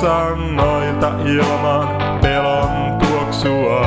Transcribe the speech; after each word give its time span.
sangoilta 0.00 1.12
ilman 1.24 1.88
pelon 2.20 2.98
tuoksua. 2.98 3.80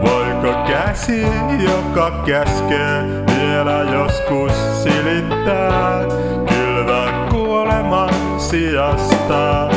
Voiko 0.00 0.54
käsi, 0.66 1.22
joka 1.64 2.22
käskee, 2.26 3.02
vielä 3.26 3.82
joskus 3.92 4.82
silittää 4.82 6.04
kylvä 6.48 7.28
kuoleman 7.30 8.40
sijasta 8.40 9.70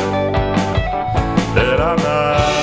elämää? 1.56 2.55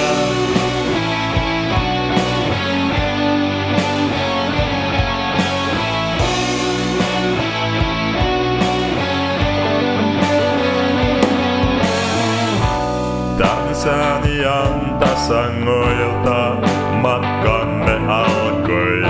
Britannian 14.14 15.00
tasangoilta 15.00 16.56
matkamme 17.02 17.96
alkoi. 18.08 19.04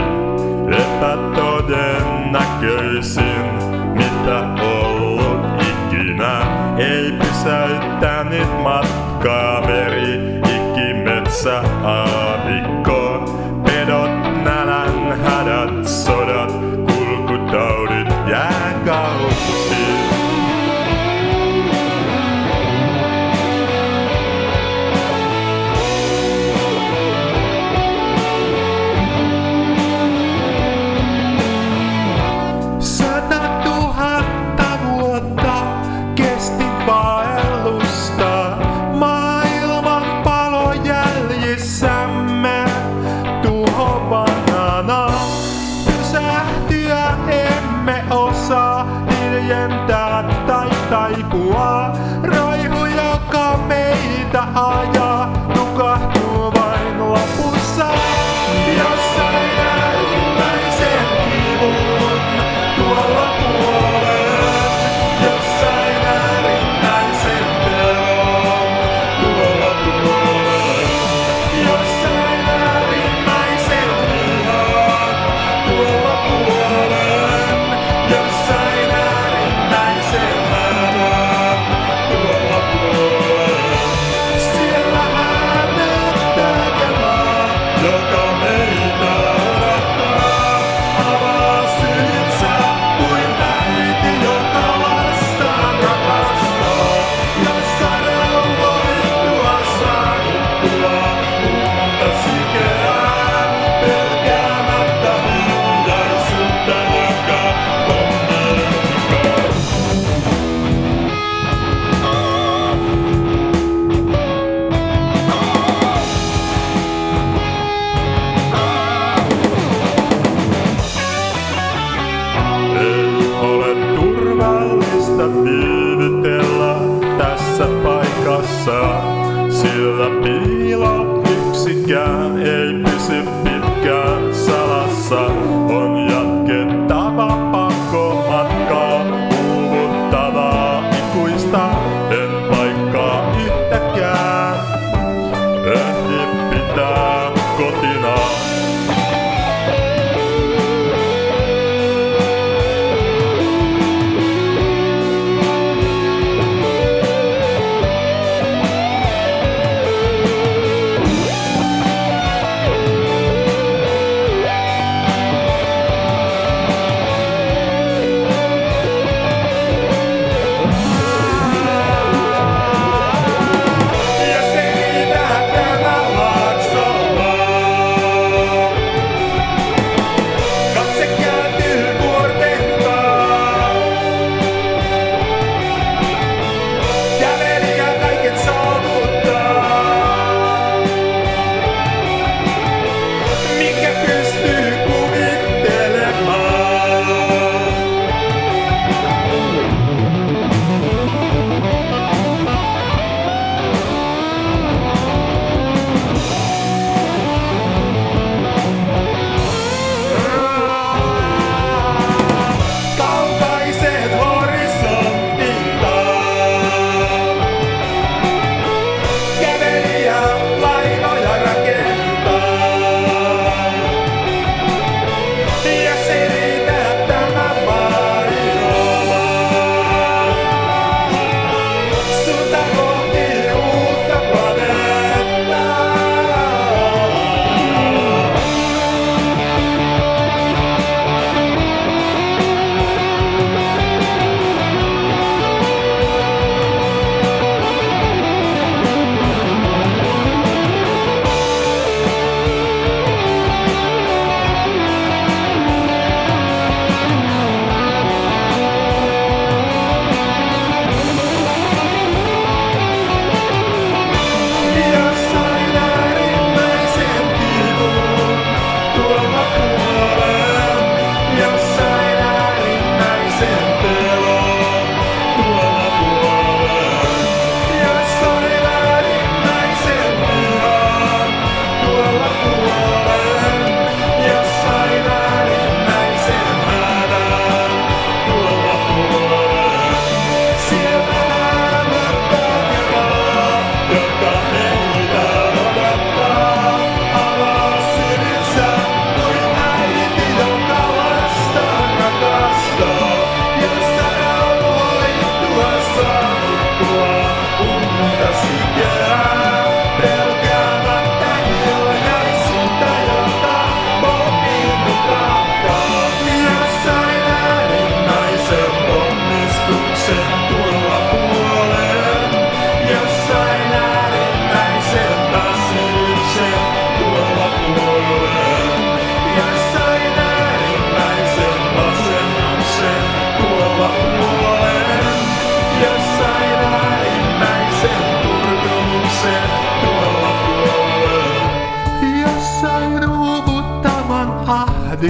Epätodennäköisin, 0.71 3.45
mitä 3.93 4.39
ollut 4.61 5.61
ikinä. 5.61 6.41
Ei 6.77 7.11
pysäyttänyt 7.11 8.61
matkaa 8.63 9.61
meri, 9.61 10.39
ikimetsä 10.41 11.61
aa. 11.83 12.32
bye. 36.93 37.22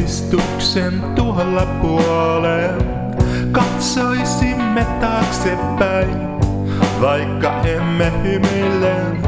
Puhdistuksen 0.03 1.03
tuolla 1.15 1.65
puolen. 1.81 2.75
Katsoisimme 3.51 4.85
taaksepäin, 5.01 6.17
vaikka 7.01 7.61
emme 7.61 8.11
hymyillen. 8.23 9.23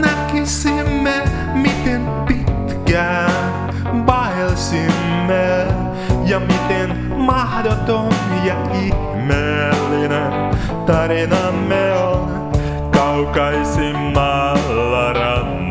Näkisimme, 0.00 1.22
miten 1.54 2.02
pitkään 2.28 3.74
vaelsimme 4.06 5.66
ja 6.26 6.40
miten 6.40 6.96
mahdoton 7.16 8.12
ja 8.44 8.54
ihmeellinen 8.72 10.32
tarinamme 10.86 11.92
on 11.92 12.50
kaukaisimmalla 12.90 15.12
rannalla 15.12 15.63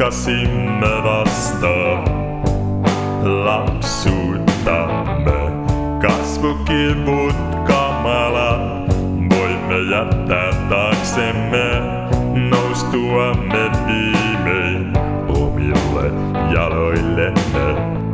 matkasimme 0.00 1.02
vasta 1.04 2.04
lapsuuttamme. 3.44 5.40
Kasvukivut 6.00 7.36
kamala, 7.66 8.58
voimme 9.36 9.78
jättää 9.90 10.52
taaksemme, 10.68 11.80
noustuamme 12.50 13.70
viimein 13.86 14.92
omille 15.28 16.12
jaloillemme. 16.54 18.09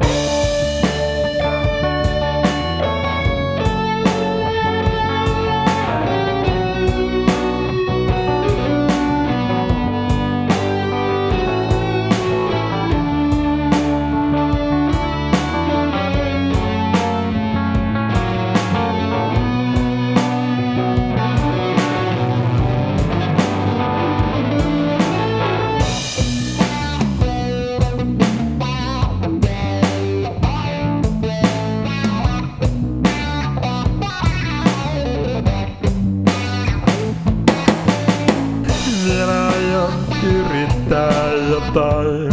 Jotain, 41.57 42.29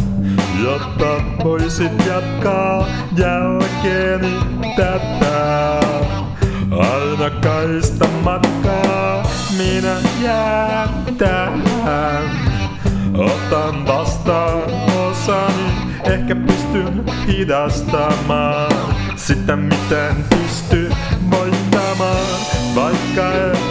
jotta 0.63 1.23
voisit 1.43 2.05
jatkaa 2.05 2.87
jälkeeni 3.17 4.39
tätä. 4.75 5.79
Aina 6.71 7.29
kaista 7.29 8.07
matkaa, 8.23 9.23
minä 9.57 9.95
jään 10.21 10.89
tähän. 11.17 12.23
Otan 13.17 13.87
vastaan 13.87 14.61
osani, 15.09 15.71
ehkä 16.03 16.35
pystyn 16.35 17.03
hidastamaan 17.27 18.71
sitä, 19.15 19.55
miten 19.55 20.25
pysty 20.29 20.91
voittamaan, 21.31 22.39
vaikka 22.75 23.33
en 23.33 23.62